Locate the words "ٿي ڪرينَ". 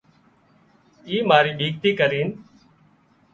1.81-2.27